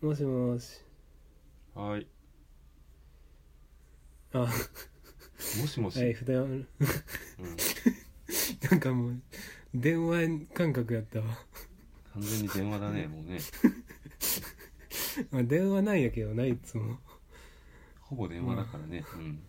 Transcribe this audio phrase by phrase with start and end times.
[0.00, 0.80] もしもし
[1.74, 2.06] はい。
[4.32, 4.52] あはも
[5.66, 5.96] しもし？
[6.08, 6.68] い普段うん。
[8.70, 9.20] なんかもう
[9.74, 11.26] 電話感覚やったわ、
[12.12, 13.38] 完全に電話だね、 もうね。
[15.32, 17.00] まあ、電話なんやけどないつも
[18.00, 19.04] ほぼ電話だからね。
[19.16, 19.42] うん。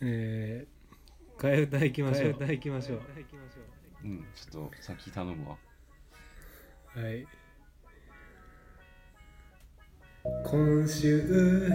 [0.00, 3.00] えー、替え歌行きましょう替え歌行きましょう
[4.04, 5.58] うん、ちょっと先頼むわ。
[6.94, 7.26] はい
[10.24, 11.70] 今週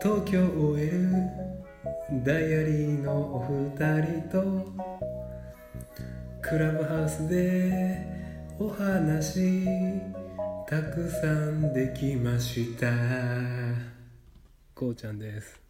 [0.00, 1.12] 東京 OL
[2.24, 4.72] ダイアリーのお二人と
[6.40, 8.06] クラブハウスで
[8.58, 9.66] お話
[10.66, 12.86] たくさんできました。
[14.74, 15.60] こうちゃんです。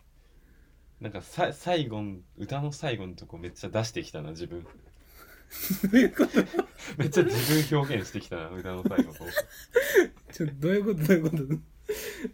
[1.01, 4.65] なんかさ最後の歌の最後のとこめっちゃ出してきたな自分。
[6.97, 9.13] めっちゃ自分表現してきたな歌の最後の
[10.33, 11.45] ちょどういうことどういうこと？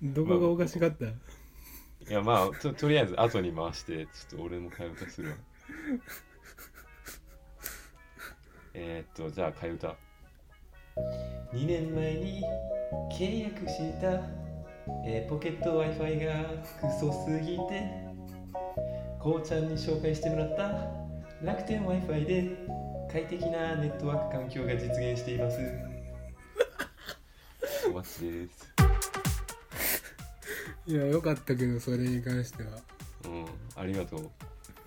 [0.02, 1.12] どこがおかしかった、い
[2.08, 5.36] やまあととりあえず後に回してちょっと俺も替え歌するわ。
[8.74, 9.96] えー、っとじゃあ替え歌。
[11.54, 12.42] 2年前に
[13.18, 14.22] 契約した、
[15.06, 16.44] えーポケット w i f i が
[16.80, 18.06] クソすぎて
[19.18, 20.90] こうちゃんに紹介してもらった
[21.42, 22.56] 楽天 w i f i で
[23.10, 25.58] 快適なネットワーク環境が実現しています。
[27.88, 28.74] お待ちです。
[30.86, 32.70] いやよかったけどそれに関しては。
[33.24, 34.30] うんありがとう。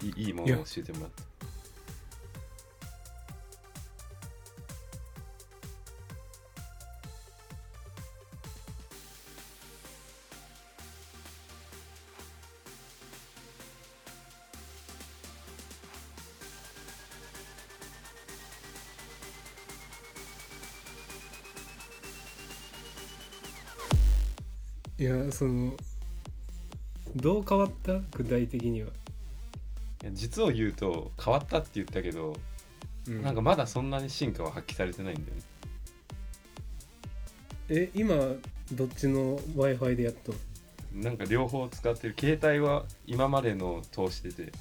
[0.01, 1.23] いいいいものを教えてもらった
[24.99, 25.71] いやその
[27.15, 27.93] どう変わった？
[28.17, 28.89] 具体的には、
[30.03, 32.35] いや実を言うと変わったって言ったけど、
[33.07, 33.23] うん。
[33.23, 35.41] なんかまだそんなに進化は発揮されてないんだよね。
[37.69, 38.15] え今
[38.73, 40.33] どっちの w i f i でやっと？
[40.93, 42.15] んなんか両方使ってる。
[42.19, 44.51] 携帯は今までのを通してて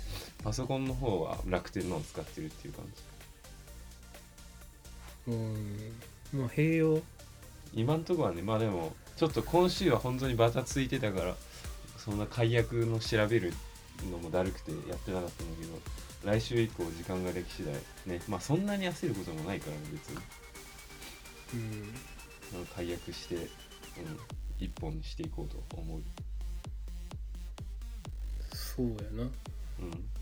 [0.44, 2.84] パソコンの方は楽天のを使ってるっていう感
[5.26, 5.32] じ。
[5.32, 5.92] うん。
[6.40, 7.02] まあ併用？
[7.74, 11.34] 今んとこはねまあでもちょっと今週は本当にバタついてたから
[11.96, 13.52] そんな解約の調べる
[14.12, 15.76] のもだるくてやってなかったんだけど
[16.24, 17.74] 来週以降時間ができ次第
[18.14, 20.18] ねまあそんなに焦ることもないからね別に。
[21.54, 21.56] う
[22.62, 22.66] ん。
[22.76, 23.44] 解約して、うん、
[24.58, 26.02] 一本にしていこうと思う。
[28.54, 29.22] そうやな。
[29.24, 30.17] うん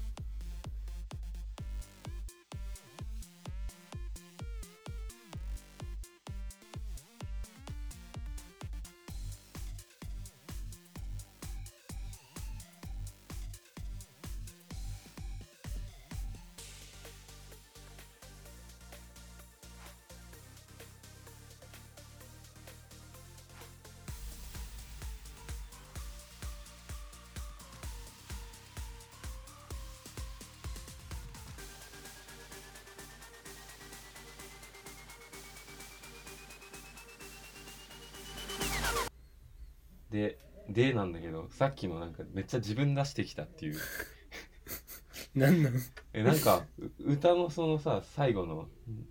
[40.16, 40.38] で
[40.69, 43.77] でなんだけどさっきのなんかめっちゃ自分出してきたっていう。
[45.34, 45.72] なんなん
[46.15, 48.69] えなんかう歌のそのさ最後の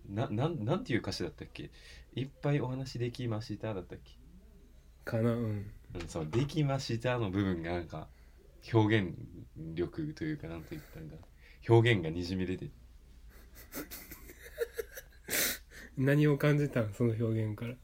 [0.09, 1.69] ななんなんていう歌詞だったっけ？
[2.15, 4.11] いっぱいお話できましただったっけ？
[5.05, 5.31] かな？
[5.33, 5.71] うん。
[5.95, 8.07] うん、そう、できましたの部分がなんか、
[8.73, 9.13] 表現
[9.75, 11.15] 力というか、なんて言ったんだ。
[11.69, 12.69] 表現がにじみ出て、
[15.97, 16.93] 何を感じたん？
[16.93, 17.75] その表現から。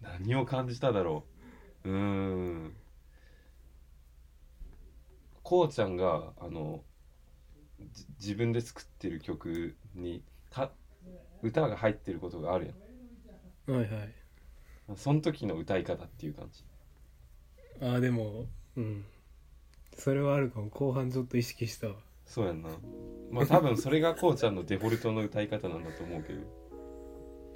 [0.00, 1.33] 何を感じただろう？
[1.84, 2.76] うーん。
[5.42, 6.82] こうちゃんが、あの、
[7.92, 10.72] じ自分で作ってる曲に、か、
[11.42, 12.74] 歌が入ってることがある
[13.66, 13.90] はいはい
[14.88, 14.96] やん。
[14.96, 16.64] その時の歌い方っていう感じ。
[17.80, 18.46] ああでも
[18.76, 19.04] うん
[19.96, 21.94] それはあるかも後半ちょっと意識したわ
[22.26, 22.70] そうやんな。
[23.30, 26.40] まあ多分それがこうちゃんのデフォルトの歌い方なんだと思うけど。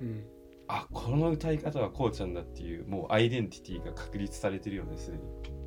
[0.00, 0.37] うん
[0.68, 5.57] あこの歌い方はこうちゃんだっていうもうアイデンティティが確立されてるよねすでに。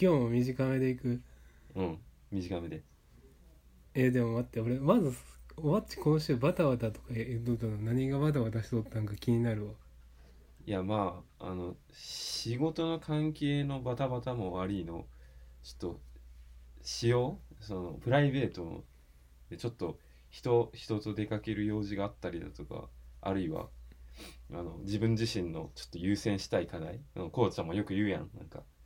[0.00, 1.20] 今日も短めでいく。
[1.74, 1.98] うん。
[2.30, 2.82] 短めで。
[3.94, 5.12] えでも待って俺まず
[5.56, 9.72] おわっち今週バタバタとかえどうだろう何がバタバタしとったんか気になるわ。
[10.66, 15.06] いやまああの仕事の関係のバタバタも悪いの。
[15.64, 16.00] ちょっと
[16.82, 17.64] しよう。
[17.64, 18.84] そのプライベート
[19.50, 19.98] でちょっと
[20.30, 22.88] 人人と出かける用事があったりだとか
[23.20, 23.66] あるいは
[24.52, 27.00] あの自分自身のちょっと優先したい課題。
[27.16, 28.30] あのこうちゃんもよく言うやん。
[28.38, 28.62] なんか「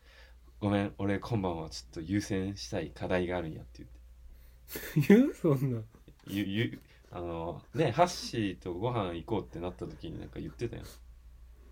[0.62, 1.68] ごめん俺今晩は。
[1.70, 5.08] ちょっと優先したい課題があるんや」って言って。
[5.08, 5.82] 言うそんな。
[6.28, 6.80] ゆゆ
[7.10, 10.82] あのねハッシーとご飯行こうってなった時になんか言ってたよ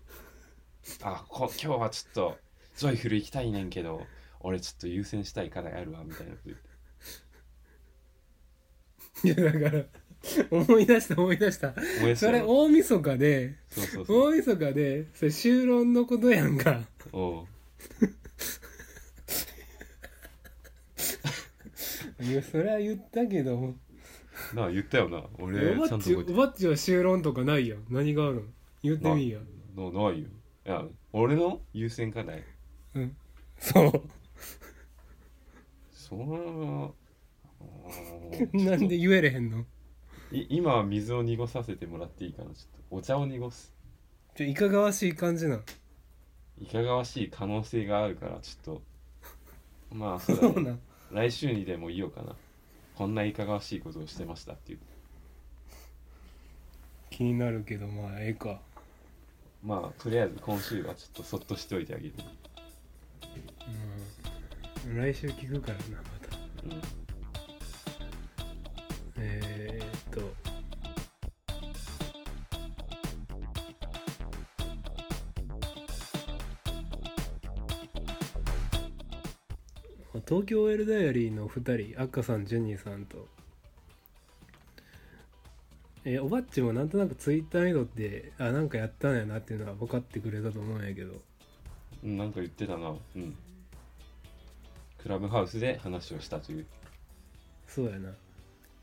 [1.03, 2.37] あこ今日はちょっと
[2.75, 4.05] ジョイフル行きたいねんけど
[4.41, 6.71] 俺ちょっと優先したい課題あるわみたいなこと言って。
[9.23, 9.85] いやだから
[10.51, 11.69] 思い出した思い出した。
[11.69, 12.25] 思い出した？
[12.27, 14.17] それ大晦日でそうそうそう。
[14.23, 16.85] 大晦日でそれ修論のことやんか。
[17.13, 17.47] おう
[22.21, 23.73] いやそれは言ったけど
[24.53, 25.23] なあ言ったよな。
[25.39, 28.53] 俺おばっちちゃんと覚えておばっちは修論とかないやん何があるん？
[28.83, 29.39] 言ってみいや
[29.75, 30.13] なないよ。
[30.13, 30.25] い
[30.65, 32.43] や俺の優先課題。
[32.95, 33.15] うん。
[33.57, 34.01] そう。
[35.91, 36.91] それは
[37.59, 39.65] あーなんで言えれへんの？
[40.31, 42.49] い今は水を濁させてもらっていいかな。
[42.49, 42.55] ちょっ
[42.89, 43.73] とお茶を濁す。
[44.35, 45.63] ちょいかがわしい感じなん？
[46.59, 48.81] いかがわしい可能性があるからちょっと。
[49.95, 50.53] まあ そうだね。
[50.53, 50.79] そうなん
[51.13, 52.35] 来週にでも言おうかな。
[52.95, 54.79] こんないかがわしいことをしてましたっていう。
[57.09, 58.59] 気になるけどまあええか。
[59.63, 62.13] まあとりあえず今週はちょっとそっとしておいてあげる。
[64.87, 64.97] うん。
[64.97, 66.37] 来週聞くからなまた。
[66.65, 66.81] うん。
[69.17, 70.50] えー、っと
[80.31, 83.27] 東京 OL ダイアリーの2人赤さんジュニーさんと。
[86.05, 91.15] えーおばっちもなんとなくツイッター見とってあなんかやったんやなっていうのは分かってくれたと思うんやけど。
[92.05, 92.95] うんなんか言ってたな。
[93.17, 93.35] うん。
[95.03, 96.65] クラブハウスで話をしたという。
[97.67, 98.11] そうやな。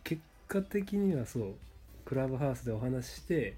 [0.05, 1.55] 結果的にはそう。
[2.05, 3.56] クラブハウスでお話しして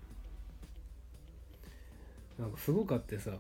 [2.39, 3.33] なんかすごかってさ。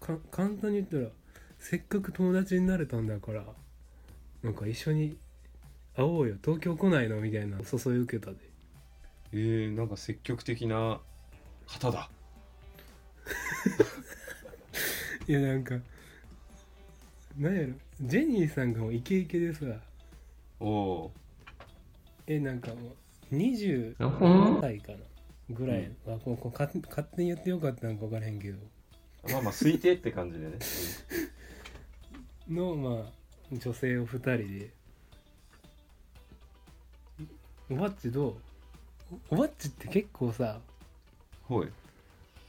[0.00, 1.19] 簡単に言ったら
[1.60, 3.44] せっかく友達になれたんだから
[4.42, 5.16] なんか一緒に
[5.94, 6.36] 会おうよ。
[6.42, 8.38] 東京来ないのみたいな誘い受けたで。
[9.32, 11.00] えー、なんか積極的な
[11.66, 12.10] 方だ。
[15.28, 15.78] いやなんか
[17.36, 17.74] なんやろ。
[18.00, 19.66] ジェニーさんがもうイケイケでさ。
[20.58, 21.12] おお
[22.26, 22.96] えなんかも
[23.30, 24.98] う20ー歳かな。
[25.50, 28.58] ぐらい、あこうこう勝勝手に言ってよかったんか分からへんけど。
[29.30, 30.52] まあまあ推定って感じでね、
[32.50, 33.10] のまあ
[33.52, 34.70] 女性を2人で。
[37.70, 38.34] おばっちどう？
[39.30, 40.58] おおばっちって結構さ
[41.48, 41.68] うん、ほい。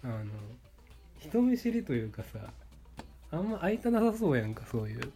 [0.04, 0.26] あの
[1.20, 2.40] 人見知りというかさ
[3.32, 5.12] あんま会いたなさそうやんかそういう。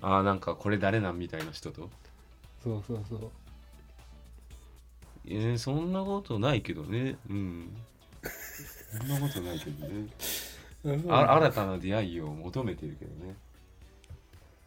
[0.00, 1.90] ああなんかこれ誰なんみたいな人と？
[2.62, 3.30] そうそうそう。
[5.26, 7.16] えー、そんなことないけどね。
[7.28, 7.76] うん。
[8.98, 10.06] そんなことないけどね。
[11.10, 13.34] あ新たな出会いを求めてるけどね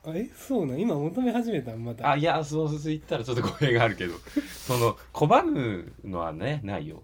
[0.06, 0.80] あえそうなん？
[0.80, 1.84] 今求め始めたん？
[1.84, 2.12] また。
[2.12, 4.16] あいやそう言ったらちょっと語弊があるけど。
[4.68, 7.04] その拒むのはねないよ。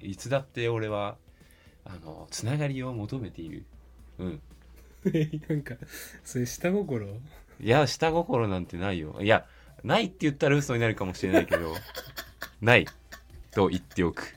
[0.00, 1.16] いつだって俺は
[1.84, 3.64] あのつながりを求めている。
[4.18, 4.40] うん。
[5.48, 5.74] なんか
[6.24, 7.06] それ下心？
[7.60, 9.16] いや下心なんてないよ。
[9.20, 9.46] いや
[9.82, 11.74] ないって言ったら嘘になるかもしれないけど。
[12.60, 12.86] ない。
[13.50, 14.36] と言っておく。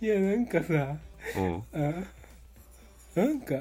[0.00, 0.96] いやなんかさ
[1.36, 1.62] うん。
[1.72, 2.04] あ
[3.14, 3.54] なんか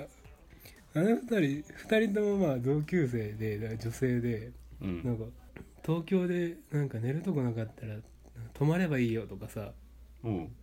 [0.96, 5.26] あの二人二人ともまあ同級生で女性でうなんんか
[5.84, 7.96] 東京でなんか寝るとこなかったら
[8.54, 9.72] 泊まればいいよとかさ。
[10.24, 10.56] うん。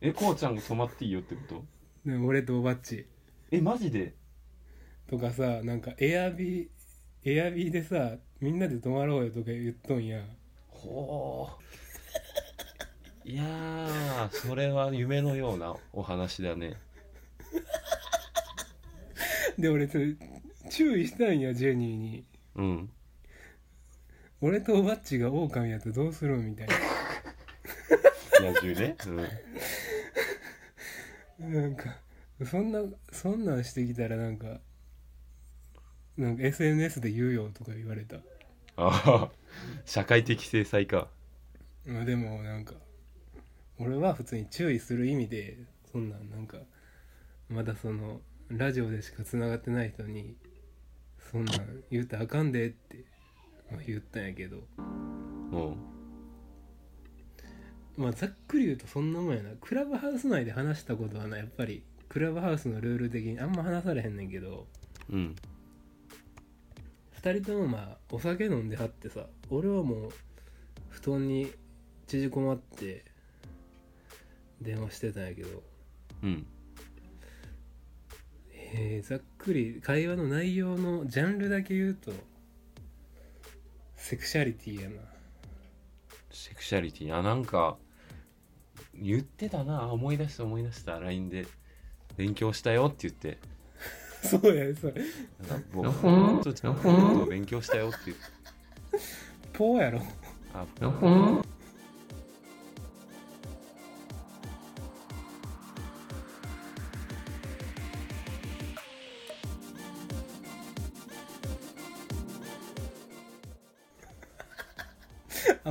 [0.00, 1.64] えこうちゃんが泊まっていいよってこと？
[2.10, 3.06] で俺とおばっち。
[3.50, 4.14] えマジで？
[5.08, 6.68] とかさなんかエアビー
[7.24, 10.22] エアビーでさみんなで泊まろうよとか言っとんや。
[10.68, 11.48] ほ
[13.24, 16.76] ういやーそれは夢のようなお話だね
[19.58, 20.14] で俺それ
[20.70, 22.24] 注意したんやジェニーに。
[22.56, 22.90] うん。
[24.42, 26.68] 俺とおばっちが狼やったらどうするんみたい
[28.40, 28.96] 野獣ね、
[31.38, 31.96] ななんか
[32.46, 32.80] そんな
[33.12, 34.60] そんなんしてきたらなんか
[36.16, 38.16] なんか SNS で言うよとか言われた。
[38.76, 39.30] ああ
[39.84, 41.08] 社会的制裁か。
[41.84, 42.74] まあでもなんか
[43.78, 45.58] 俺は普通に注意する意味で
[45.92, 46.58] そんなんなんか
[47.50, 50.34] まだそのラジオでしかつながってない人に
[51.30, 53.04] そんなん言うたらあかんでって
[53.70, 54.58] まあ言ったんやけど。
[54.76, 54.80] う
[55.56, 55.76] ん。
[57.96, 59.50] まあざっくり言うとそんなもんやな。
[59.60, 64.66] クラブハウス内で話したことはなやっぱりクラブハウスのルール的にあんま話されへんねんけど。
[65.10, 65.36] うん。
[67.22, 70.10] 2人ともまあお酒飲んではってさ俺はもう
[70.88, 71.52] 布団に
[72.08, 73.04] 縮こまって
[74.60, 75.62] 電話してたんやけど。
[76.24, 76.46] うん
[78.72, 82.12] えー、ざっくり会話の内容のジャンルだけ言うと
[83.96, 84.96] セクシャリティやな。
[86.30, 87.16] セクシャリティ？
[87.16, 87.76] あなんか
[88.94, 89.82] 言ってたな。
[89.82, 90.98] あ思い出した思い出した。
[90.98, 91.46] LINE で
[92.16, 93.38] 勉強したよって言って。
[94.22, 94.94] そうやそれ
[95.48, 98.24] なんか僕ほんとちゃんと勉強したよって言って。
[99.52, 100.00] ポーやろ。
[100.54, 101.42] ああ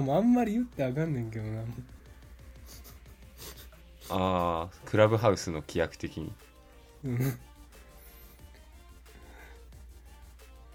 [0.09, 1.61] もうあんまり言ってあかんねんけどな。
[4.09, 6.33] あークラブハウスの規約的に。
[7.05, 7.19] うん。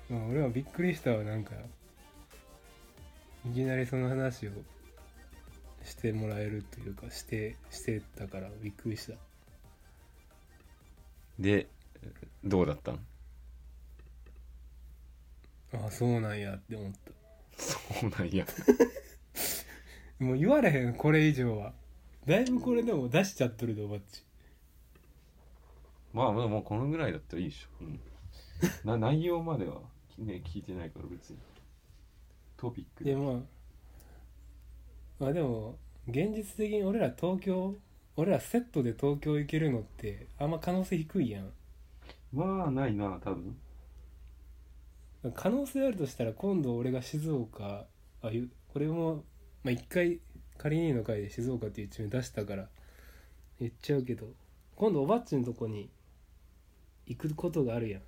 [0.08, 1.24] まあ俺はびっくりしたわ。
[1.24, 1.50] なんか
[3.44, 4.52] いきなりその話を
[5.82, 9.14] してもらえるというかしてしてたからびっくりした。
[11.40, 11.66] で
[12.44, 13.00] どうだったん？
[15.72, 16.92] あそうなんやって思っ
[17.58, 17.76] そ
[18.06, 18.46] うなんや。
[18.46, 18.52] た
[20.24, 21.72] もう言われへんこれ以上は。
[22.26, 24.24] だいぶこれでも出しちゃっとるでおばっち。
[26.14, 28.00] まあまあもうこのぐらいだったらいいでしょ、うん、
[28.84, 29.80] な 内容までは、
[30.16, 31.38] ね、聞いてないから別に。
[32.56, 33.14] トピックで。
[33.14, 33.36] まあ
[35.18, 35.76] まあでも
[36.08, 37.76] 現実的に俺ら東京
[38.16, 41.52] 俺らセットで東京行けるのってあんま可能性低いやん。
[42.32, 43.56] まあないな多分。
[45.34, 47.86] 可能性あるとしたら今度俺が静岡
[48.22, 49.24] あゆこれも
[49.64, 50.20] まあ一回
[50.58, 52.68] 仮にの回で静岡っていう一面出したから
[53.58, 54.26] 言っちゃうけど
[54.76, 55.90] 今度おばっちのとこに
[57.06, 58.02] 行くことがあるやん。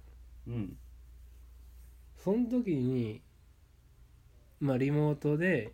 [0.48, 0.76] うん。
[2.16, 3.20] その時に
[4.60, 5.72] まあリモートで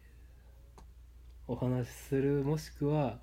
[1.47, 3.19] お話しするもしくは、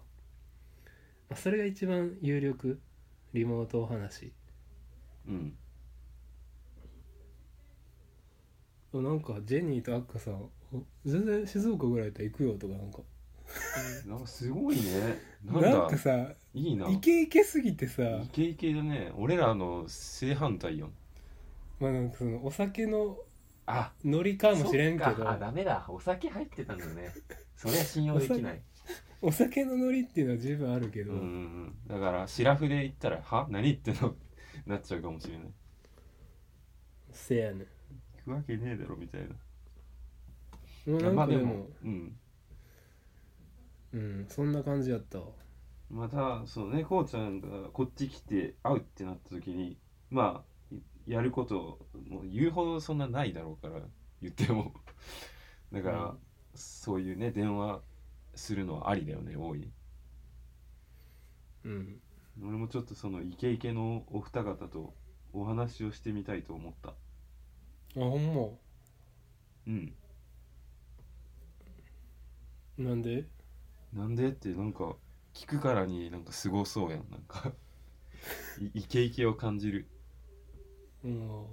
[1.30, 2.80] まあ、それが一番有力
[3.34, 4.32] リモートお話。
[5.28, 5.54] うん。
[8.94, 10.50] なんかジェニーとアッカさんお
[11.06, 13.00] 全然静岡ぐらいだったら行くよとかなんか。
[14.06, 15.20] なんかすごいね。
[15.44, 16.90] なんなんだかさいいな。
[16.90, 18.04] イケイケすぎてさ。
[18.04, 19.12] イケイケだね。
[19.16, 20.94] 俺らの正反対やん
[21.80, 23.18] まあなんかそのお酒の
[23.66, 23.92] あ。
[24.04, 25.24] ノリかもしれんけそっか。
[25.24, 25.86] どあダメだ。
[25.90, 27.12] お酒入ってたんだね。
[27.56, 28.62] それは信用できない。
[29.22, 31.76] お酒のノリっていうのは十分あるけど、うんうんうん。
[31.88, 33.48] だからシラフで言ったら「は？
[33.50, 34.16] 何言ってんの?
[34.66, 35.48] 」なっちゃうかもしれない。
[37.12, 37.66] せやね
[38.18, 39.36] 行くわけねえだろみたいな
[40.98, 42.20] なんまあでももうん。
[43.94, 45.26] うんそんな感じやったわ。
[45.90, 49.78] またそうねこうちゃんがこっち来て会うってなった時に
[50.12, 50.76] まあ
[51.08, 53.82] やることもう言うほどそんなないだろうから
[54.22, 54.74] 言っても。
[55.74, 56.20] だから、うん
[56.56, 57.82] そういうね電話
[58.36, 59.72] するのはありだよね多い。
[61.64, 62.02] うん。
[62.42, 64.94] 俺もちょっとそのイケイケのお二方と
[65.34, 66.90] お話をしてみたいと思った。
[66.90, 68.60] あほんま？
[69.68, 69.94] うん
[72.80, 73.26] なんで？
[73.94, 74.30] なんで？
[74.30, 74.96] ってなんか
[75.34, 77.06] 聞くからになんかすごそうやん。
[77.12, 77.52] なんか。
[78.60, 79.90] いイケイケを感じる。
[81.04, 81.46] うん。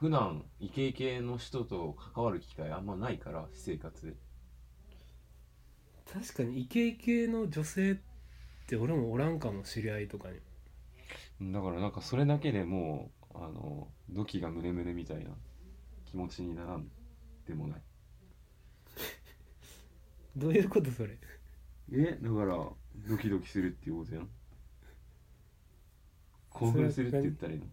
[0.00, 4.14] 普段イケイケの人と関わる機会あんまないから私生活で。
[6.12, 7.96] 確かにイケイケの女性っ
[8.66, 10.28] て俺もおらんかも知り合いとか
[11.40, 11.52] に。
[11.52, 15.30] だからなんかそれだけでもうあの土器がムネムネみたいな
[16.04, 16.90] 気持ちにならん
[17.46, 17.82] でもない
[20.36, 21.16] どういうことそれ？
[21.92, 22.56] えだから
[23.08, 24.28] ドキドキするっていうことやん。
[26.50, 27.66] 興奮するって言ったらいいの。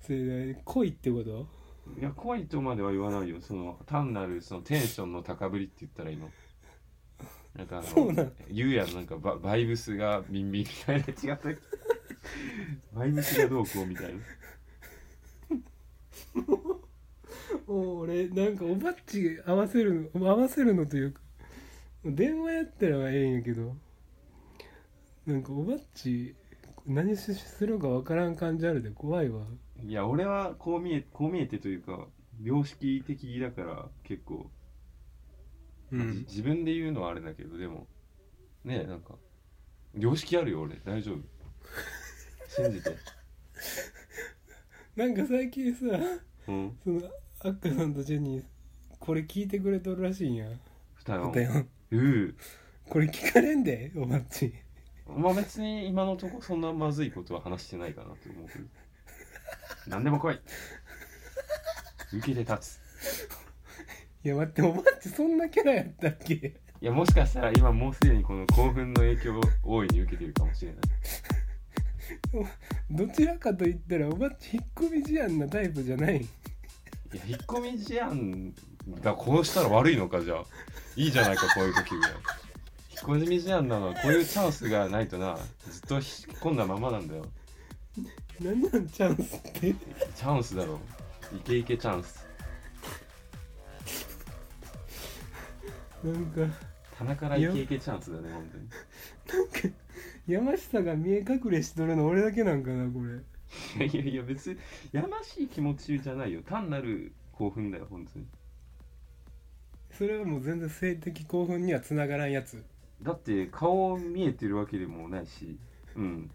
[0.00, 1.46] それ恋ってこと？
[1.98, 3.40] いや恋とまでは言わないよ。
[3.40, 6.30] その単なるそのテンションの高ぶりって言ったらいいの。
[7.54, 8.32] なんかあうなん？
[8.50, 8.94] 言うやん。
[8.94, 11.48] なんかババイブスがビンビンみたいな違った
[12.92, 14.20] バイブスがどうこうみたいな
[17.66, 21.20] お俺なんかおばっち合わせるの合わせるのというか
[22.04, 23.76] 電話やったらええんやけど
[25.26, 26.34] なんかおばっち
[26.86, 29.46] 何しするかわからん感じあるで怖いわ。
[29.84, 32.08] いや俺はこう見えこう見えてというか
[32.40, 34.50] 良識的だから結構
[35.92, 36.18] うん。
[36.28, 37.86] 自分で言うのはあれだけどでも
[38.64, 39.14] ねえなんか
[39.94, 40.76] 良識あるよ俺。
[40.84, 41.18] 大丈夫。
[42.48, 42.90] 信じて
[44.94, 45.86] なんか最近さ
[46.48, 46.76] うん。
[46.84, 47.00] その
[47.44, 48.42] アッカさんとジェニー
[49.00, 50.46] これ聞いてくれとるらしいんや。
[50.94, 52.34] 二人だようう
[52.88, 54.52] これ聞かれんでおばっち。
[55.16, 58.64] まあ別に今のとこそんなまずいことは話してないかなと思うけど。
[59.86, 60.40] 何でも来い。
[62.12, 62.80] 受けて立つ。
[64.24, 66.34] いや待っておばっちそんなキャラやったっけ？
[66.80, 70.80] いやもしかしたら今もうすでにこの興奮の影響を大いに受けているかもしれない
[72.90, 76.16] どちらかと言ったらおばっち引っ込み思案なタイプじゃない。
[76.16, 76.28] い
[77.16, 78.54] や引っ込み思案
[79.02, 80.44] がこうしたら悪いのかじゃあ。
[80.96, 82.20] いいじゃないかこういう時ぐらい引っ
[83.00, 85.38] 込み思案なのはこういうチャンスがないとな。
[85.70, 86.02] ずっと引っ
[86.40, 87.26] 込んだままなんだよ。
[88.40, 89.60] なんなんチャンスって。
[89.60, 90.80] チャンスだろ
[91.34, 92.26] イケイケチャンス。
[96.04, 96.72] なんか。
[97.02, 98.50] 棚からイケイケチャンスだね本
[99.60, 99.74] 当に
[100.26, 103.16] 山下が見え隠れしとるの俺だけなんかなこれ。
[103.86, 104.58] いやいやいや別に
[104.92, 106.42] やましい気持ちじゃないよ。
[106.42, 108.26] 単なる興奮だよ本当に。
[109.90, 112.64] それはもう全然性的興奮にはつながらんやつ。
[113.02, 115.58] だって顔見えてるわけでもないし。
[115.96, 116.30] うん。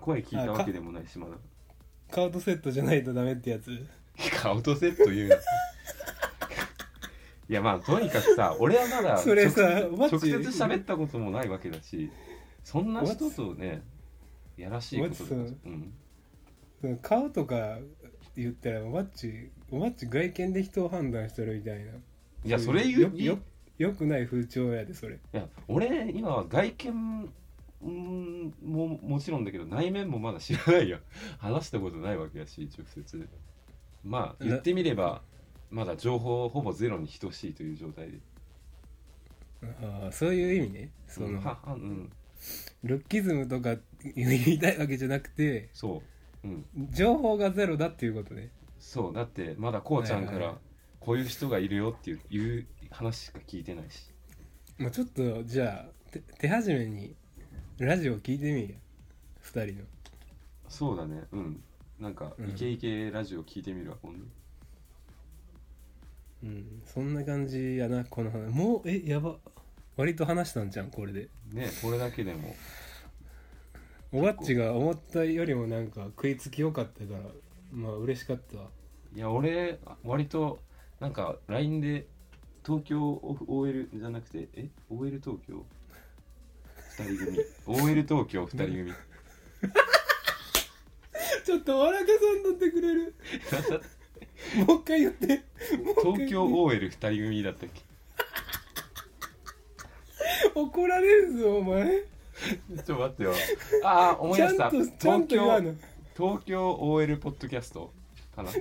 [0.00, 1.36] 声聞いたわけでもないしまだ。
[2.10, 3.70] カードセットじゃないとダメってやつ。
[4.42, 5.36] 顔とセット言うな。
[7.50, 12.10] いやまあとにかくさ俺はまだそれさ直接喋ったこともないわけだし
[12.70, 13.80] そんな人とね
[14.58, 15.56] やらしいことだマジさ
[16.82, 16.98] うん。
[16.98, 17.78] 顔とか
[18.36, 21.92] 言ったらおばっちおばっち外見で人を判断してるみたいな。
[21.92, 21.94] い
[22.44, 23.38] いやそれ言ういよよ
[23.78, 25.14] よくない風潮やでそれ。
[25.14, 27.32] いや俺今は外見
[27.80, 30.98] うんももちろんだけど内面もまだ知らないよ。
[31.40, 33.28] 話したことないわけだし直接。
[34.04, 35.22] まあ言ってみれば
[35.70, 38.18] まだ情報ほぼゼロに等しいという状態で。
[39.62, 40.90] ああそういう意味ね。
[41.06, 42.12] その、うんははうん
[42.84, 43.76] ルッキズムとか
[44.14, 46.02] 言いたいわけじゃなくてそ
[46.44, 46.48] う。
[46.48, 46.64] うん。
[46.90, 48.50] 情報がゼロだっていうことね。
[48.78, 49.14] そう。
[49.14, 50.56] だってまだこうちゃんから
[51.00, 54.10] こういう人がいるよっていういう話しか聞いてないし。
[54.78, 57.14] まあちょっとじゃあ手手始めに
[57.78, 58.76] ラジオ聞いてみいや
[59.40, 59.84] 二人の。
[60.68, 61.24] そうだね。
[61.32, 61.62] うん。
[61.98, 62.50] なんかうん。
[62.50, 64.24] イケイケラジオ聞いてみるわ今度。
[66.44, 66.82] うん。
[66.84, 68.48] そんな感じやなこの話。
[68.50, 69.36] もうえやば
[69.98, 71.28] 割と話したんじゃんこれで。
[71.52, 72.54] ねこれだけでも。
[74.12, 77.20] おばっちが思ったよりもなんか食いつきよかったから
[77.72, 78.56] まあ嬉しかった。
[78.58, 78.68] わ
[79.14, 80.60] いや俺割と
[81.00, 82.06] なんか LINE で
[82.64, 85.64] 東京 OL じゃなくてえ？OL 東京
[86.98, 87.38] ？2人組。
[87.66, 88.92] OL 東京2人組。
[91.44, 93.14] ちょっと笑かさんとってくれる？
[94.66, 95.42] もう一回言って。
[96.04, 97.82] 東京 OL2 人組だったっけ？
[100.62, 101.86] 怒られるぞお前。
[101.86, 103.32] ちょっと待ってよ。
[103.84, 105.74] ああ思いちゃん出したとちゃん東京
[106.16, 107.92] 東京 OL ポッドキャスト
[108.34, 108.50] かな？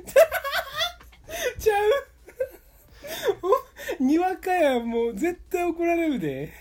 [1.59, 1.91] ちゃう？
[3.99, 6.51] おにわかやもう絶対怒られるで。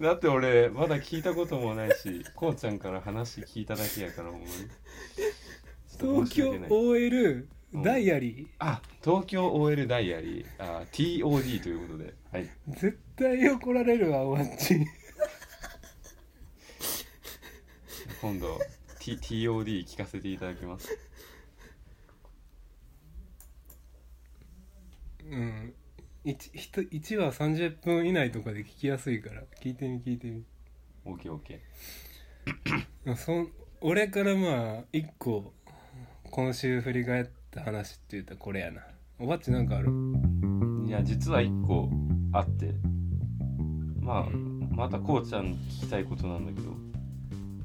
[0.00, 4.52] だって俺まだ聞いたこともないしこうちゃんから話聞いただけやからほんまに。
[4.52, 7.82] ちょっと東京 OL うん。
[7.82, 8.46] ダイアリー。
[8.58, 10.46] あ東京 OL ダイアリー。
[10.58, 12.14] あ TOD ということで。
[12.32, 12.48] はい。
[12.68, 14.86] 絶対怒られるわおばっち。
[18.20, 18.58] 今度
[19.00, 20.88] T TOD 聞かせていただきます。
[25.30, 25.74] うん。
[26.24, 29.42] 一一一話30分以内とかで聞きやすいから。
[29.60, 30.44] 聞いてみ聞いてみ。
[31.04, 31.58] OKOK
[33.04, 33.50] まあそん
[33.80, 35.54] 俺からまあ一個
[36.30, 38.86] 今週振り返った話って言ったらこれやな。
[39.18, 39.90] おばっちなんかある？
[40.86, 41.88] いや実は1個
[42.32, 42.74] あって
[44.08, 44.70] まあうん。
[44.74, 46.70] またこうちゃんに聞きたいことなんだけど、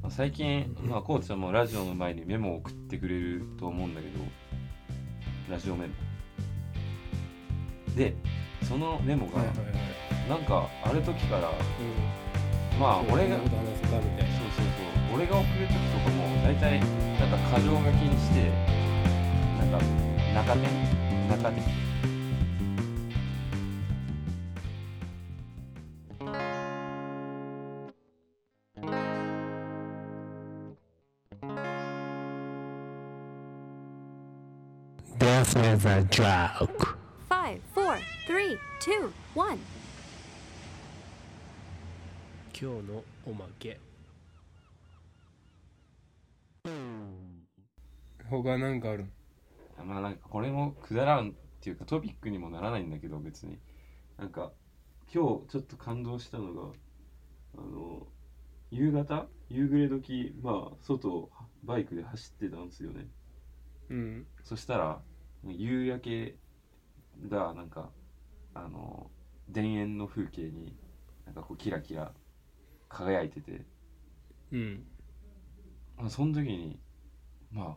[0.02, 4.12] まあ、最近、まあ、こうちゃんもラジオの前にメモを送ってくれると思うんだけど。
[5.50, 5.94] ラジオメモ。
[7.96, 8.14] で
[8.62, 10.28] そのメモがはいはいはい。
[10.28, 11.52] なんかある時からう
[12.76, 12.78] ん。
[12.78, 14.04] まあ俺がそうそうそう。
[15.14, 16.86] 俺が送る時とかも大体な
[17.26, 18.50] んか箇条書きにして
[19.60, 19.78] なんか
[20.34, 20.68] 中点
[21.28, 21.62] 中点
[35.54, 39.56] 「With a joke Five, four, three, two, one.
[42.52, 43.78] 今日のおまけ。
[48.28, 49.06] 他なんかある
[49.78, 53.60] まあなんかこれもくだらんっていうかトピックにもならないんだけど別に。
[54.18, 54.50] なんか
[55.14, 56.72] 今日ちょっと感動したのが
[57.58, 58.08] あの
[58.72, 59.28] 夕方？
[59.48, 61.30] 夕暮れ時まあ外を
[61.62, 63.06] バイクで走ってたんですよね。
[63.90, 64.26] うん。
[64.42, 65.00] そしたら
[65.52, 66.36] 夕焼け
[67.28, 67.90] がなんか
[68.54, 69.10] あの
[69.52, 70.74] 田園の風景に
[71.26, 72.12] なんかこうキラキラ
[72.88, 73.64] 輝いてて。
[74.52, 74.86] うん。
[75.96, 76.78] まあその時に
[77.52, 77.76] ま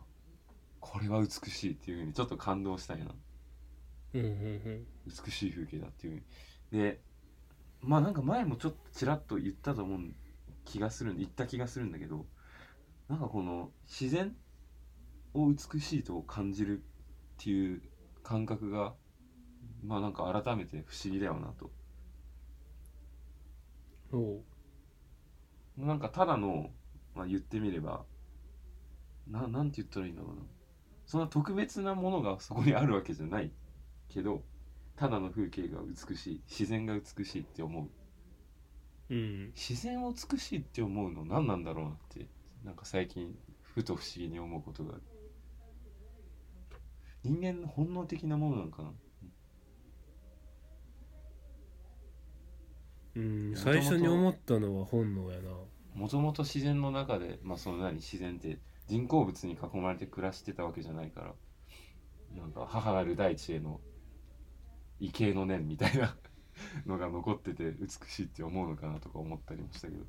[0.80, 3.14] これは美しいっていうふうにちょっと感動したいな。
[4.14, 6.16] うんうん美しい風景だっていうふ
[6.72, 6.82] うに。
[6.82, 7.00] で
[7.80, 10.00] まあなんか前もちょっとちらっと言ったと思う
[10.64, 12.26] 気がするん言った気がするんだけど
[13.08, 14.36] なんかこの自然
[15.34, 16.82] を美しいと感じる
[17.38, 17.82] っていう
[18.22, 18.94] 感覚が
[19.84, 21.66] まあなんか改めて不思議だよなと。
[21.66, 21.70] うん
[24.10, 24.42] お
[25.76, 25.86] う。
[25.86, 26.70] なんかただの、
[27.14, 28.04] まあ、言ってみれば
[29.30, 30.42] ななんて言ったらいいんだろうな。
[31.06, 33.50] そんな特別なものがそこにあるわけじゃない
[34.08, 34.42] けど
[34.96, 37.88] ただの風景が美しい自然が美しいって思
[39.10, 39.14] う。
[39.14, 39.52] うん。
[39.54, 42.26] 自然を美しいって思うの何なんだろうなって
[42.64, 45.02] なんか最近ふと不思議に思うことがある
[47.22, 48.92] 人間の本能的なものなのかな？
[53.16, 55.50] うん最初に思ったのは本能やな。
[55.94, 61.34] もともと自然の中でまあその何自然って人工物に囲まれて暮らしてたわけじゃないから
[62.36, 63.80] なんか母なる大地への
[65.00, 66.16] 畏敬の念みたいな
[66.86, 70.04] のが残ってて美しいって思うのかなとか思ったりもしたけど。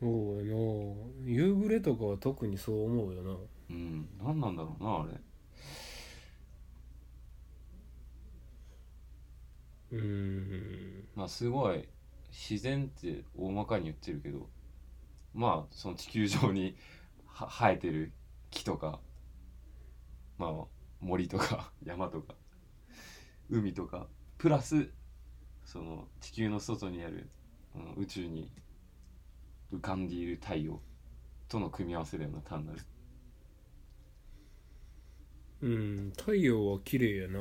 [0.00, 0.60] そうやな。
[1.24, 3.36] 夕暮れとかは特にそう思うよな
[3.70, 4.08] うん。
[4.18, 5.20] 何なんだろうなあれ。
[9.92, 11.08] うん。
[11.14, 11.88] まあすごい
[12.30, 14.48] 自然って大まかに言ってるけど
[15.34, 16.76] まあその地球上に
[17.26, 18.12] は生えてる
[18.50, 19.00] 木とか
[20.38, 20.64] まあ
[21.00, 22.34] 森とか 山とか
[23.48, 24.92] 海とかプラス
[25.64, 27.30] その地球の外にある、
[27.74, 28.50] うん宇宙に
[29.72, 30.80] 浮かんでいる太陽
[31.48, 32.80] との組み合わせだよな単なる
[35.62, 37.38] うん太陽は綺麗やな。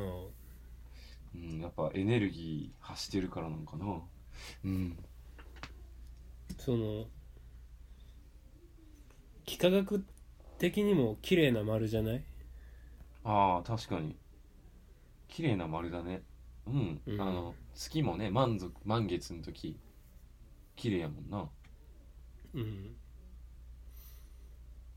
[1.36, 4.02] うんやっぱエネルギー発してるからなのかな。
[4.64, 4.98] うん。
[6.58, 7.08] その
[9.46, 10.04] 幾何学
[10.58, 12.24] 的にも綺麗な丸じゃない？
[13.24, 14.16] ああ確かに。
[15.28, 16.24] 綺麗な丸だね。
[16.68, 17.22] うん、うん。
[17.22, 19.78] あの月もね満足満月の時
[20.76, 21.50] 綺麗やもんな。
[22.54, 22.96] うん。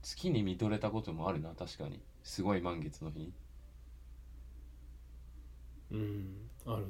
[0.02, 3.20] 月に見とれたこともあるな確かにすごい満月の日。
[3.20, 3.32] に
[5.90, 6.50] うん。
[6.66, 6.84] ある。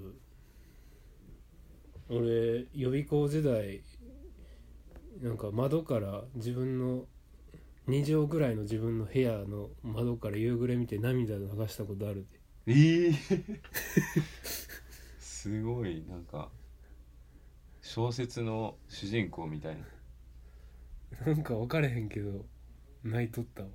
[2.09, 3.85] 俺予備校時代
[5.23, 7.05] なんか窓から自分の
[7.87, 12.27] 2畳ぐらいの自分の部屋の窓から夕暮れ見て涙流したことある
[12.67, 13.13] ええ
[15.21, 16.51] すごいなんか
[17.81, 19.85] 小説の主人公みたいな。
[21.25, 22.45] でなんか分かれへんけど
[23.05, 23.69] 泣いとったわ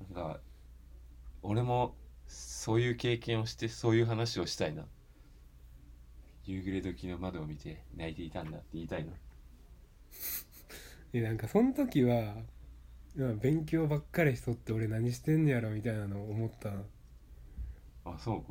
[0.00, 0.40] なんか
[1.42, 1.94] 俺も
[2.26, 4.84] そういう経験をしてそういう話をしたいな。
[6.44, 9.12] 夕暮れ時の窓を見て泣いていたんだって言いたいな。
[11.12, 12.34] えなんかその時は
[13.16, 16.70] まあ勉強ばっかりしとって俺何してんねやろみたいなのを思った。
[16.70, 16.82] な
[18.04, 18.44] あそ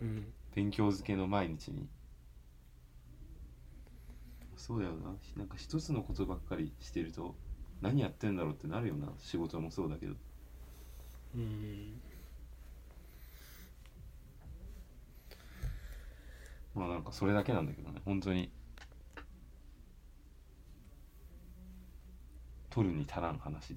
[0.00, 0.02] う。
[0.02, 0.32] うん。
[0.54, 1.88] 勉強漬けの毎日に。
[4.56, 5.14] そうだよな。
[5.36, 7.34] なんか一つのことばっかりしてると
[7.80, 9.08] 何やってんだろうってなるよな。
[9.18, 10.14] 仕事もそうだけど
[11.34, 12.00] うん。
[16.74, 18.00] まあなんかそれだけなんだけどね。
[18.04, 18.50] 本当に。
[22.70, 23.76] 取るに足らん話。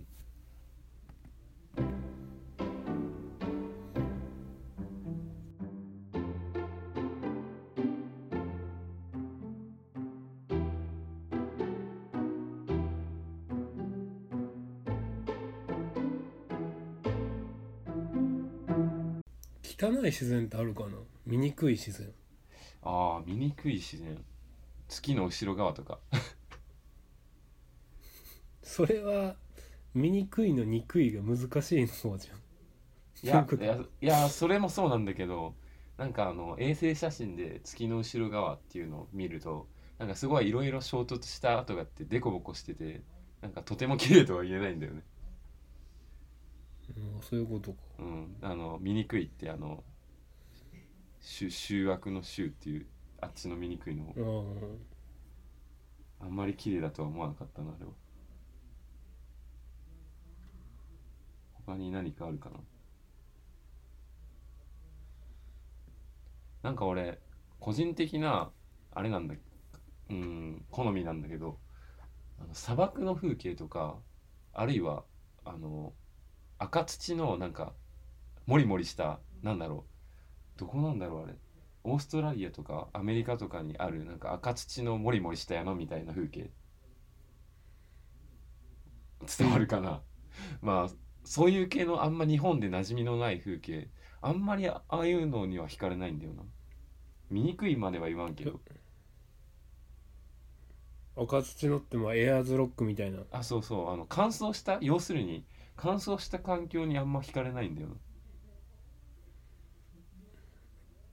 [20.04, 20.89] 汚い自然ってあるかな？
[21.26, 22.12] 醜い自然。
[22.82, 24.18] ああ醜い自然。
[24.89, 26.00] 月の後ろ側とか。
[28.62, 29.36] それは
[29.94, 32.39] 醜いの憎いが難しいの方じゃん。
[33.24, 35.56] いやいやいやそれもそうなんだけど
[35.98, 43.02] なんかあの衛星写真で月の後ろ側っていうのを見るとなんかすごいいろいろ衝突した跡があってデコボコしてて
[43.42, 45.04] なんかとても綺麗とは言えないんだよね。
[46.98, 47.78] うんそういうことか。
[48.00, 49.84] うんあの醜いってあの
[51.24, 52.86] 醜悪の醜っていう
[53.22, 54.14] あっちの醜いの
[56.22, 57.92] あああんまり綺麗だとは思わなかったなあれは。
[61.66, 62.58] 他に何かあるかな？
[66.62, 67.20] なんか俺
[67.60, 68.52] 個人的な
[68.92, 69.36] あれなんだ
[70.10, 71.58] うん好みなんだけど
[72.40, 73.96] あの砂漠の風景とか
[74.54, 75.06] あるいは
[75.46, 75.94] あの
[76.58, 77.74] 赤土のなんか
[78.46, 79.93] モリモリしたなんだろう
[80.58, 81.34] どこなんだろうあれ。
[81.84, 86.50] オーストラリアとかアメリカとかにあるなんか赤土のモリモリした山みたいな風景。
[89.38, 90.02] 伝わるかな、
[90.62, 93.89] まあそういう系のあんま日本で馴染みのない風景。
[94.22, 96.44] あんまりああいうのには惹かれないんだよな。
[97.30, 98.60] 醜いまでは言わんけど。
[101.16, 103.20] 赤土のってまあエアーズロックみたいな。
[103.32, 103.89] あそうそう。
[103.92, 107.96] あの乾燥した要するに乾燥した環境にあんま惹かれないんだよな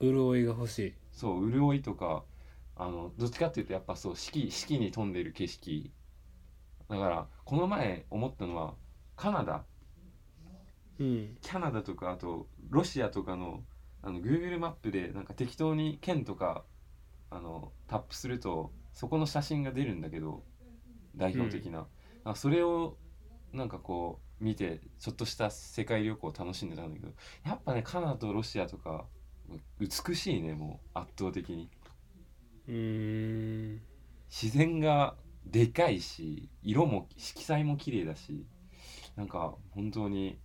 [0.00, 0.94] 潤いが欲しい。
[1.12, 2.24] そう潤いとか
[2.76, 5.90] あのどっちかっていうとやっぱそう四季四季に富んでる景色。
[6.88, 8.74] だからこの前思ったのは
[9.16, 9.64] カナダ。
[10.98, 11.36] うん。
[11.40, 13.62] キャナダとかあとロシアとかの
[14.02, 16.64] あの Google マップでなんか適当に県とか
[17.30, 20.42] あのタップするとそこの写真が出るんだけど
[21.16, 21.86] 代表的な、
[22.24, 22.96] あそれを
[23.52, 27.12] なんかこう見てちょっとした世界旅行を楽しんでたんだけど
[27.44, 29.06] やっぱねカナダとロシアとか
[29.78, 31.70] 美しいねもう圧倒的に。
[32.68, 33.80] うーん。
[34.30, 38.46] 自然がでかいし色も色彩も綺麗だし
[39.16, 40.38] なんか本当に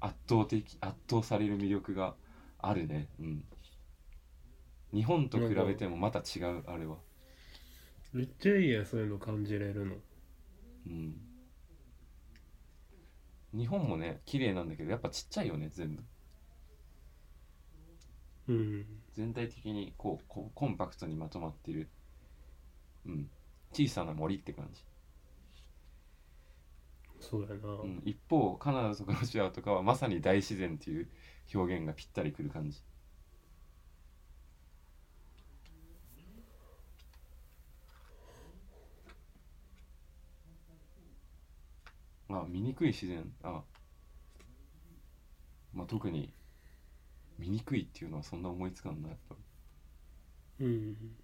[0.00, 2.14] 圧倒的圧倒される魅力が
[2.58, 3.08] あるね。
[3.20, 3.44] うん。
[4.92, 6.96] 日本と比べてもまた違うあれは。
[8.12, 9.96] めっちゃいいやそういうの感じれるの。
[10.86, 11.16] うん。
[13.54, 16.02] 日本もね綺麗なんだけどやっぱちっちゃいよね全部
[18.48, 18.86] うん。
[19.12, 21.88] 全体的にこうこうコンパクトにまとまってる。
[23.06, 23.30] うん。
[23.72, 24.80] 小さな森って感じ。
[27.20, 31.08] そうやな、うん、一方カナダとかロシアとかはまさに大自然っていう
[31.54, 32.82] 表現がぴったりくる感じ。
[42.28, 43.32] あ醜い自然。
[43.42, 43.62] あ。
[45.72, 46.32] まあ特に
[47.38, 49.36] 醜いっていうのはそんな思いつかんなやっぱ
[50.58, 51.16] うん。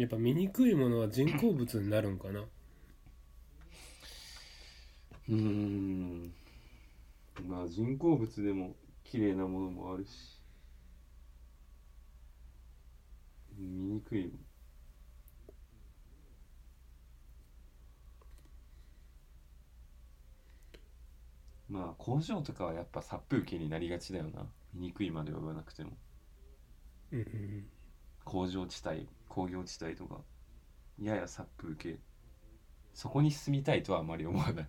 [0.00, 2.40] やっぱ醜いものは人工物になるんかな？
[2.40, 6.32] うーん。
[7.46, 10.38] まあ人工物でも綺麗なものもあるし。
[13.58, 14.32] 醜い
[21.68, 24.46] まあ工場とかはやっぱ殺風景になりがちだよな。
[24.74, 25.90] 醜いまでは言わなくても。
[27.12, 27.77] うんうん
[28.28, 30.20] 工場地帯工業地帯とか
[31.00, 31.98] やや殺風景。
[32.92, 34.68] そこに住みたいとはあまり思わない。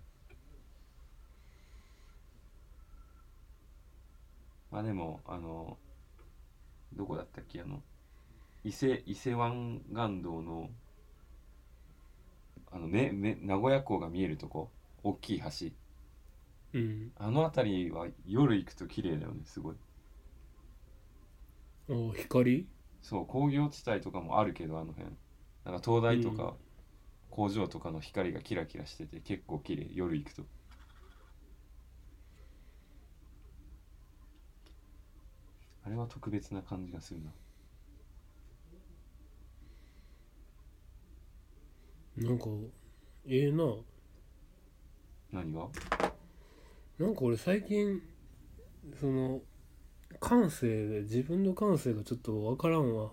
[4.72, 5.76] まあでもあの
[6.94, 7.60] どこだったっけ？
[7.60, 7.82] あの
[8.64, 10.70] 伊勢伊勢湾岸道の
[12.72, 14.70] あのねね名古屋港が見えるとこ？
[15.02, 15.48] 大きい橋。
[16.72, 17.12] うん。
[17.18, 19.76] あの辺りは夜行くと綺麗だよねすごい。
[21.88, 22.66] お光？
[23.02, 25.10] そう工業地帯とかもあるけどあの辺。
[25.64, 26.54] なんか灯台とか
[27.30, 29.88] 工場とかの光がキラキラしてて結構綺麗。
[29.92, 30.42] 夜行くと。
[35.84, 37.30] あれは特別な感じがするな。
[42.28, 42.44] なんか
[43.26, 43.64] ええな。
[45.32, 45.68] 何が？
[46.98, 48.02] なんか俺最近
[49.00, 49.40] その
[50.18, 53.10] 感性で自分の感性がちょっと分からんわ。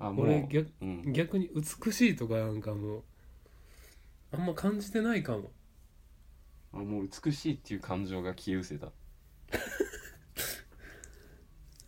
[0.00, 3.02] あもう俺逆うん、逆に美しいとかなんかもう
[4.30, 5.50] あんま感じてないかも。
[6.72, 8.86] あもう美しいっていう感情が消え失せた。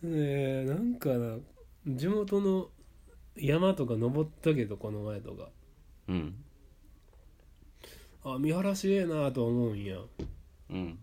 [0.03, 1.37] ねえなんかな
[1.87, 2.69] 地元の
[3.35, 5.49] 山とか登ったけどこの前とか。
[6.07, 6.43] うん。
[8.23, 9.97] あ見晴らしええなと思うんや。
[10.69, 10.99] うん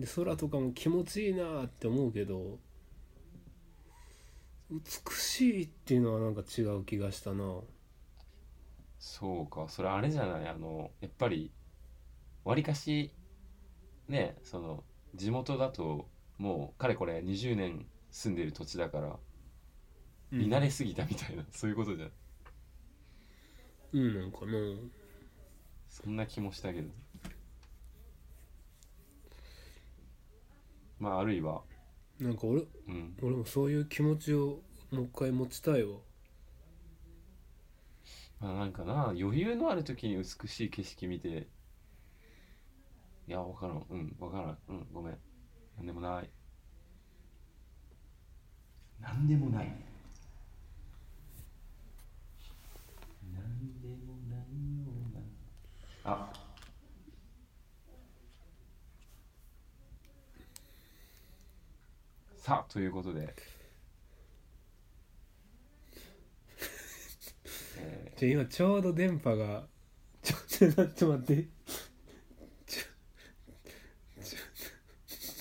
[0.00, 2.58] で空とかも気持ちいいなって思うけど
[4.70, 7.60] 美しいっていうのはなんか違う気がしたな。
[8.98, 10.48] そうかそれあれじゃない？
[10.48, 11.50] あのやっぱり
[12.44, 13.12] わりかし
[14.08, 14.84] ねその
[15.14, 16.08] 地元だと
[16.38, 19.16] もうかれこれ20年住んでる土地だから
[20.30, 22.12] 見慣れすぎたみたいな、 そういうことじゃん。
[23.92, 24.52] うんなんかな。
[25.88, 26.88] そんな気もしたけど
[31.00, 31.62] まああるいは。
[32.20, 33.16] なんか俺うん。
[33.22, 35.98] 俺もそういう気持ちをもう一回持ちたいわ。
[38.40, 41.48] まあなんかな余裕のある時に美しい景色見て
[43.28, 43.86] いやわからん。
[43.88, 44.58] うんわからん。
[44.68, 45.18] うんごめん。
[45.76, 46.30] なんでもない。
[49.00, 49.66] なんでもない。
[53.32, 55.20] なんでもないような。
[56.04, 56.49] あ
[62.50, 63.32] さあということで。
[67.78, 68.18] えー。
[68.18, 69.62] じゃ今ちょうど電波が
[70.20, 71.48] ちょちょちょっと待って。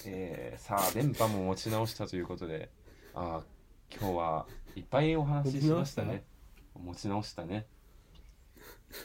[0.06, 2.70] えーさあ電波も持ち直したということで。
[3.16, 4.46] あー今日は
[4.76, 6.24] いっぱいお話ししましたね。
[6.76, 7.66] 持ち直したね。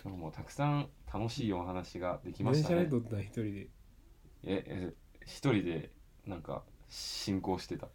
[0.03, 2.83] 今日もたくさん楽しいお話ができま何したね。
[2.83, 3.69] 喋っとった一人で。
[4.43, 5.91] ええ一人で
[6.27, 7.89] なんか進行してた。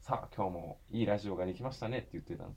[0.00, 2.54] さあ今日もいいラジオができましたねって言ってたの。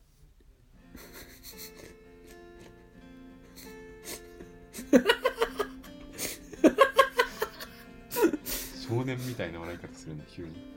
[8.88, 10.74] 少年みたいな笑い方するんだ急に。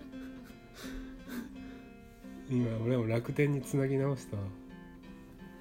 [2.49, 4.43] 今俺も楽天につなぎ直したわ。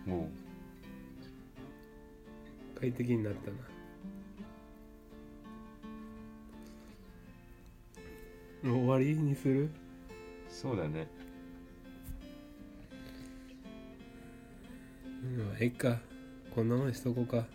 [0.06, 0.30] も
[2.80, 3.58] 快適になったな
[8.64, 9.64] もう終わりにする？
[9.66, 9.70] う
[10.50, 11.08] そうだね。
[15.24, 16.00] うんええか？
[16.54, 17.46] こんなもんにしとこうか。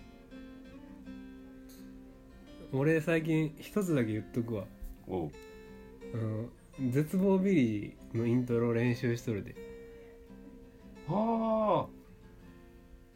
[2.73, 4.65] 俺最近一つだけ言っとくわ。
[5.09, 5.31] おう。
[6.15, 6.49] あの
[6.91, 9.55] 絶望ビリーのイントロ練習しとるで。
[11.09, 11.89] ああ。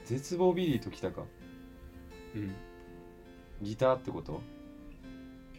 [0.04, 1.22] 絶望ビリーときたか。
[2.34, 2.52] うん。
[3.62, 4.42] ギターってこと？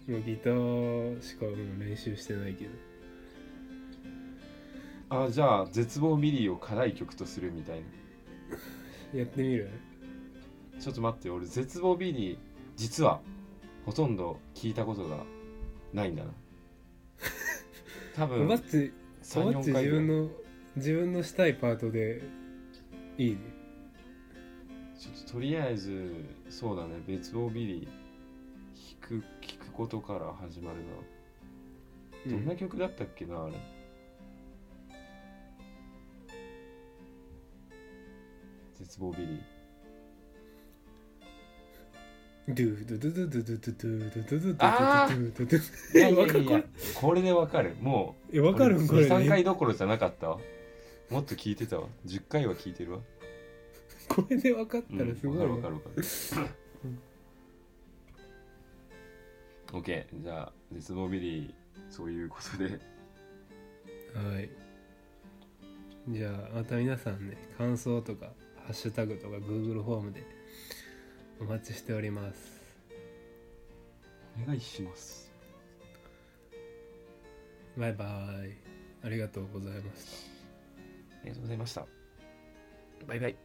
[0.07, 1.45] もうギターしか
[1.79, 2.71] 練習してないけど。
[5.09, 7.81] あじゃあ絶望ビリーを課題曲とするみたい
[9.13, 9.19] な。
[9.19, 9.69] やってみる？
[10.79, 12.37] ちょっと待って俺絶望ビリー
[12.75, 13.21] 実は
[13.85, 15.23] ほとんど聞いたことが
[15.93, 16.31] ないんだな。
[18.15, 18.91] 多お分ばっち
[19.35, 20.01] おばっ34ち回ぐらい。
[20.01, 20.31] 自分の
[20.75, 22.21] 自分のしたいパートで
[23.17, 23.31] いい？
[23.31, 23.37] ね
[24.99, 26.11] ちょっととりあえず
[26.49, 27.87] そうだね絶望ビリー
[29.09, 29.25] 弾く
[29.75, 32.38] ことから始まるな。
[32.38, 33.53] どんな曲だったっけなあれ。
[38.75, 39.55] 絶望ビリー。
[42.47, 50.38] ドゥドゥドゥドゥドゥドゥドゥドゥドゥドゥドゥあドゥこれでわかるもうえわかるんこれ3回ねどころじゃなかったわ
[51.09, 52.99] もっと聞いてたわ10回は聞いてるわ
[54.07, 56.03] これでわかったうんらすごいわかるわかる
[59.71, 61.54] OK じゃあ絶望ビリー
[61.89, 62.80] そういうことで。
[64.13, 64.49] はい。
[66.08, 68.28] じゃあまた皆さんね感想とか
[68.65, 70.23] ハッシュタグとか Google フォームで
[71.39, 72.62] お待ちしております。
[74.43, 75.32] お願いします。
[77.78, 78.58] バイバイ。
[79.04, 80.12] ありがとうございました。
[81.21, 81.86] ありがとうございました。
[83.08, 83.44] バイバイ